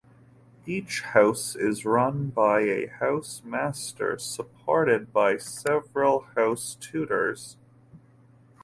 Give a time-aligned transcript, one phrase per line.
[0.65, 7.55] Each House is run by a House-master supported by several house tutors.